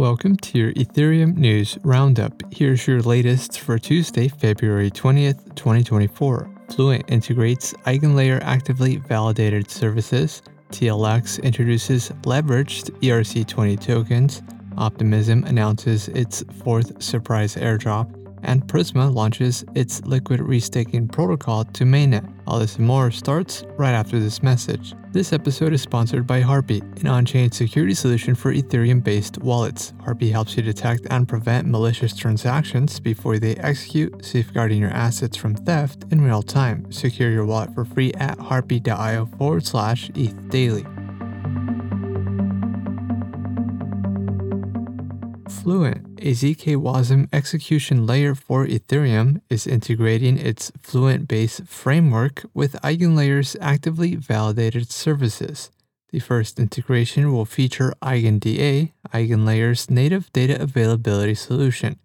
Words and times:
Welcome 0.00 0.38
to 0.38 0.58
your 0.58 0.72
Ethereum 0.72 1.36
News 1.36 1.76
Roundup. 1.82 2.32
Here's 2.50 2.86
your 2.86 3.02
latest 3.02 3.60
for 3.60 3.78
Tuesday, 3.78 4.28
February 4.28 4.90
20th, 4.90 5.54
2024. 5.56 6.50
Fluent 6.70 7.04
integrates 7.08 7.74
EigenLayer 7.84 8.40
actively 8.40 8.96
validated 8.96 9.70
services. 9.70 10.40
TLX 10.70 11.42
introduces 11.42 12.08
leveraged 12.22 12.88
ERC20 13.02 13.78
tokens. 13.78 14.40
Optimism 14.78 15.44
announces 15.44 16.08
its 16.08 16.42
fourth 16.64 17.02
surprise 17.02 17.54
airdrop 17.56 18.29
and 18.42 18.66
Prisma 18.66 19.12
launches 19.12 19.64
its 19.74 20.02
liquid 20.04 20.40
restaking 20.40 21.10
protocol 21.10 21.64
to 21.64 21.84
mainnet. 21.84 22.28
All 22.46 22.58
this 22.58 22.76
and 22.76 22.86
more 22.86 23.10
starts 23.10 23.64
right 23.76 23.92
after 23.92 24.18
this 24.18 24.42
message. 24.42 24.94
This 25.12 25.32
episode 25.32 25.72
is 25.72 25.82
sponsored 25.82 26.26
by 26.26 26.40
Harpie, 26.40 26.82
an 27.00 27.08
on 27.08 27.24
chain 27.24 27.50
security 27.50 27.94
solution 27.94 28.34
for 28.34 28.52
Ethereum 28.52 29.02
based 29.02 29.38
wallets. 29.38 29.92
Harpie 30.04 30.30
helps 30.30 30.56
you 30.56 30.62
detect 30.62 31.06
and 31.10 31.28
prevent 31.28 31.66
malicious 31.66 32.14
transactions 32.14 33.00
before 33.00 33.38
they 33.38 33.56
execute, 33.56 34.24
safeguarding 34.24 34.80
your 34.80 34.90
assets 34.90 35.36
from 35.36 35.54
theft 35.54 36.04
in 36.10 36.20
real 36.20 36.42
time. 36.42 36.90
Secure 36.92 37.30
your 37.30 37.44
wallet 37.44 37.74
for 37.74 37.84
free 37.84 38.12
at 38.14 38.38
harpie.io 38.38 39.26
forward 39.36 39.66
slash 39.66 40.10
ETH 40.14 40.48
daily. 40.48 40.86
Fluent, 45.62 46.18
a 46.20 46.32
ZK 46.32 46.76
WASM 46.76 47.28
execution 47.34 48.06
layer 48.06 48.34
for 48.34 48.66
Ethereum, 48.66 49.42
is 49.50 49.66
integrating 49.66 50.38
its 50.38 50.72
Fluent 50.80 51.28
based 51.28 51.66
framework 51.66 52.46
with 52.54 52.80
EigenLayer's 52.82 53.56
actively 53.60 54.14
validated 54.14 54.90
services. 54.90 55.70
The 56.12 56.18
first 56.18 56.58
integration 56.58 57.30
will 57.30 57.44
feature 57.44 57.92
EigenDA, 58.00 58.92
EigenLayer's 59.12 59.90
native 59.90 60.32
data 60.32 60.60
availability 60.60 61.34
solution. 61.34 61.98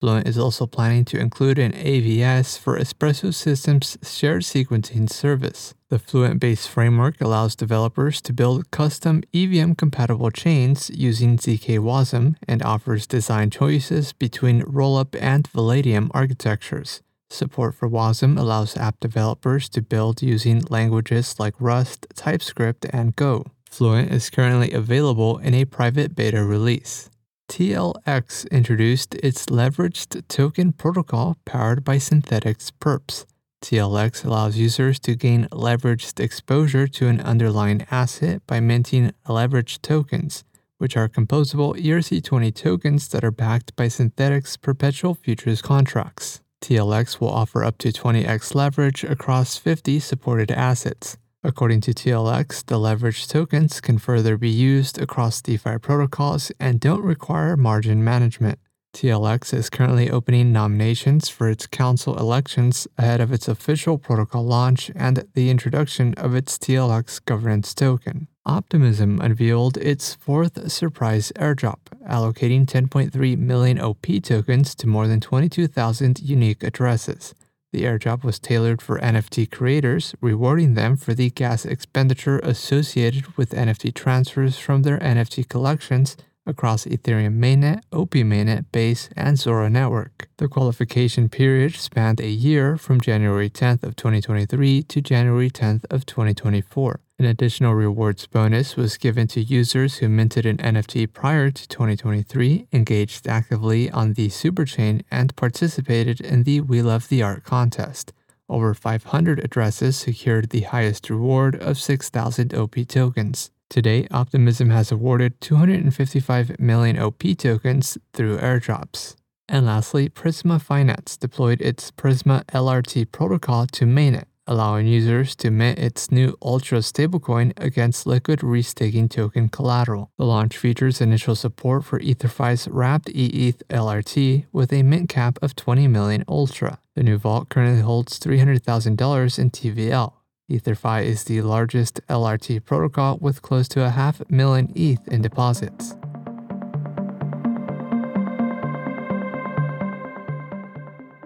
Fluent 0.00 0.26
is 0.26 0.38
also 0.38 0.66
planning 0.66 1.04
to 1.04 1.18
include 1.18 1.58
an 1.58 1.72
AVS 1.72 2.58
for 2.58 2.78
Espresso 2.78 3.34
Systems' 3.34 3.98
shared 4.02 4.42
sequencing 4.42 5.10
service. 5.10 5.74
The 5.90 5.98
Fluent 5.98 6.40
based 6.40 6.70
framework 6.70 7.20
allows 7.20 7.54
developers 7.54 8.22
to 8.22 8.32
build 8.32 8.70
custom 8.70 9.22
EVM 9.34 9.72
compatible 9.74 10.30
chains 10.30 10.88
using 10.88 11.36
ZK 11.36 11.80
Wasm 11.80 12.36
and 12.48 12.62
offers 12.62 13.06
design 13.06 13.50
choices 13.50 14.14
between 14.14 14.62
Rollup 14.62 15.14
and 15.20 15.50
Validium 15.52 16.10
architectures. 16.14 17.02
Support 17.28 17.74
for 17.74 17.88
WASM 17.88 18.38
allows 18.38 18.78
app 18.78 19.00
developers 19.00 19.68
to 19.68 19.82
build 19.82 20.22
using 20.22 20.62
languages 20.70 21.38
like 21.38 21.54
Rust, 21.60 22.06
TypeScript, 22.14 22.86
and 22.90 23.14
Go. 23.16 23.44
Fluent 23.70 24.10
is 24.10 24.30
currently 24.30 24.72
available 24.72 25.36
in 25.38 25.52
a 25.52 25.66
private 25.66 26.16
beta 26.16 26.42
release. 26.42 27.10
TLX 27.50 28.48
introduced 28.52 29.16
its 29.16 29.46
leveraged 29.46 30.22
token 30.28 30.72
protocol 30.72 31.36
powered 31.44 31.82
by 31.82 31.96
Synthetix 31.96 32.70
perps. 32.80 33.26
TLX 33.60 34.24
allows 34.24 34.56
users 34.56 35.00
to 35.00 35.16
gain 35.16 35.48
leveraged 35.50 36.20
exposure 36.20 36.86
to 36.86 37.08
an 37.08 37.20
underlying 37.20 37.84
asset 37.90 38.40
by 38.46 38.60
minting 38.60 39.12
leveraged 39.26 39.82
tokens, 39.82 40.44
which 40.78 40.96
are 40.96 41.08
composable 41.08 41.74
ERC20 41.74 42.54
tokens 42.54 43.08
that 43.08 43.24
are 43.24 43.32
backed 43.32 43.74
by 43.74 43.86
Synthetix 43.86 44.58
perpetual 44.62 45.14
futures 45.14 45.60
contracts. 45.60 46.40
TLX 46.62 47.20
will 47.20 47.30
offer 47.30 47.64
up 47.64 47.78
to 47.78 47.88
20x 47.88 48.54
leverage 48.54 49.02
across 49.02 49.56
50 49.56 49.98
supported 49.98 50.52
assets. 50.52 51.18
According 51.42 51.80
to 51.82 51.94
TLX, 51.94 52.66
the 52.66 52.78
leverage 52.78 53.26
tokens 53.26 53.80
can 53.80 53.96
further 53.96 54.36
be 54.36 54.50
used 54.50 55.00
across 55.00 55.40
DeFi 55.40 55.78
protocols 55.78 56.52
and 56.60 56.78
don't 56.78 57.02
require 57.02 57.56
margin 57.56 58.04
management. 58.04 58.58
TLX 58.92 59.54
is 59.54 59.70
currently 59.70 60.10
opening 60.10 60.52
nominations 60.52 61.30
for 61.30 61.48
its 61.48 61.66
council 61.66 62.18
elections 62.18 62.86
ahead 62.98 63.22
of 63.22 63.32
its 63.32 63.48
official 63.48 63.96
protocol 63.96 64.44
launch 64.44 64.90
and 64.94 65.24
the 65.32 65.48
introduction 65.48 66.12
of 66.14 66.34
its 66.34 66.58
TLX 66.58 67.24
governance 67.24 67.72
token. 67.72 68.28
Optimism 68.44 69.18
unveiled 69.20 69.78
its 69.78 70.14
fourth 70.16 70.70
surprise 70.70 71.32
airdrop, 71.36 71.78
allocating 72.06 72.66
10.3 72.66 73.38
million 73.38 73.80
OP 73.80 74.06
tokens 74.22 74.74
to 74.74 74.86
more 74.86 75.06
than 75.06 75.20
22,000 75.20 76.20
unique 76.20 76.62
addresses. 76.62 77.34
The 77.72 77.84
airdrop 77.84 78.24
was 78.24 78.40
tailored 78.40 78.82
for 78.82 78.98
NFT 78.98 79.50
creators, 79.50 80.14
rewarding 80.20 80.74
them 80.74 80.96
for 80.96 81.14
the 81.14 81.30
gas 81.30 81.64
expenditure 81.64 82.40
associated 82.40 83.36
with 83.36 83.50
NFT 83.50 83.94
transfers 83.94 84.58
from 84.58 84.82
their 84.82 84.98
NFT 84.98 85.48
collections 85.48 86.16
across 86.46 86.84
Ethereum 86.84 87.38
mainnet, 87.38 87.82
OP 87.92 88.10
mainnet, 88.10 88.64
Base, 88.72 89.08
and 89.16 89.38
Zora 89.38 89.70
network. 89.70 90.28
The 90.38 90.48
qualification 90.48 91.28
period 91.28 91.76
spanned 91.76 92.20
a 92.20 92.28
year 92.28 92.76
from 92.76 93.00
January 93.00 93.48
10th 93.48 93.84
of 93.84 93.94
2023 93.94 94.82
to 94.82 95.00
January 95.00 95.50
10th 95.50 95.84
of 95.90 96.06
2024. 96.06 97.00
An 97.20 97.26
additional 97.26 97.74
rewards 97.74 98.26
bonus 98.26 98.76
was 98.76 98.96
given 98.96 99.26
to 99.26 99.42
users 99.42 99.98
who 99.98 100.08
minted 100.08 100.46
an 100.46 100.56
NFT 100.56 101.12
prior 101.12 101.50
to 101.50 101.68
2023, 101.68 102.68
engaged 102.72 103.28
actively 103.28 103.90
on 103.90 104.14
the 104.14 104.28
superchain, 104.28 105.02
and 105.10 105.36
participated 105.36 106.22
in 106.22 106.44
the 106.44 106.62
We 106.62 106.80
Love 106.80 107.10
the 107.10 107.22
Art 107.22 107.44
contest. 107.44 108.14
Over 108.48 108.72
500 108.72 109.38
addresses 109.38 109.98
secured 109.98 110.48
the 110.48 110.62
highest 110.62 111.10
reward 111.10 111.56
of 111.56 111.78
6,000 111.78 112.54
OP 112.54 112.76
tokens. 112.88 113.50
Today, 113.68 114.08
Optimism 114.10 114.70
has 114.70 114.90
awarded 114.90 115.38
255 115.42 116.58
million 116.58 116.98
OP 116.98 117.22
tokens 117.36 117.98
through 118.14 118.38
airdrops. 118.38 119.14
And 119.46 119.66
lastly, 119.66 120.08
Prisma 120.08 120.58
Finance 120.58 121.18
deployed 121.18 121.60
its 121.60 121.90
Prisma 121.90 122.46
LRT 122.46 123.12
protocol 123.12 123.66
to 123.66 123.84
mainnet 123.84 124.29
allowing 124.50 124.86
users 124.88 125.36
to 125.36 125.50
mint 125.50 125.78
its 125.78 126.10
new 126.10 126.36
Ultra 126.42 126.78
stablecoin 126.78 127.52
against 127.56 128.04
liquid 128.04 128.40
restaking 128.40 129.08
token 129.08 129.48
collateral. 129.48 130.10
The 130.18 130.24
launch 130.24 130.58
features 130.58 131.00
initial 131.00 131.36
support 131.36 131.84
for 131.84 132.00
EtherFi's 132.00 132.66
wrapped 132.66 133.08
EETH 133.08 133.62
LRT 133.70 134.46
with 134.52 134.72
a 134.72 134.82
mint 134.82 135.08
cap 135.08 135.38
of 135.40 135.54
20 135.54 135.86
million 135.86 136.24
Ultra. 136.28 136.80
The 136.96 137.04
new 137.04 137.16
vault 137.16 137.48
currently 137.48 137.82
holds 137.82 138.18
$300,000 138.18 139.38
in 139.38 139.50
TVL. 139.50 140.12
EtherFi 140.50 141.04
is 141.04 141.22
the 141.24 141.42
largest 141.42 142.00
LRT 142.08 142.64
protocol 142.64 143.18
with 143.20 143.42
close 143.42 143.68
to 143.68 143.84
a 143.84 143.90
half 143.90 144.20
million 144.28 144.72
ETH 144.74 145.06
in 145.06 145.22
deposits. 145.22 145.94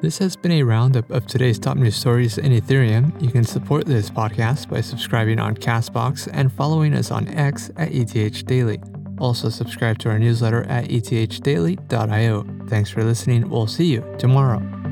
This 0.04 0.18
has 0.18 0.36
been 0.36 0.52
a 0.52 0.62
roundup 0.62 1.10
of 1.10 1.26
today's 1.26 1.58
top 1.58 1.78
news 1.78 1.96
stories 1.96 2.36
in 2.36 2.52
Ethereum. 2.52 3.22
You 3.22 3.30
can 3.30 3.42
support 3.42 3.86
this 3.86 4.10
podcast 4.10 4.68
by 4.68 4.82
subscribing 4.82 5.40
on 5.40 5.56
Castbox 5.56 6.28
and 6.30 6.52
following 6.52 6.92
us 6.92 7.10
on 7.10 7.26
X 7.28 7.70
at 7.78 7.90
ETH 7.90 8.44
Daily. 8.44 8.82
Also, 9.18 9.48
subscribe 9.48 9.96
to 10.00 10.10
our 10.10 10.18
newsletter 10.18 10.64
at 10.64 10.88
ethdaily.io. 10.88 12.66
Thanks 12.68 12.90
for 12.90 13.02
listening. 13.02 13.48
We'll 13.48 13.66
see 13.66 13.86
you 13.86 14.14
tomorrow. 14.18 14.83